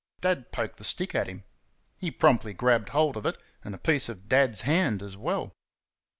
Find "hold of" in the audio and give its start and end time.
2.89-3.25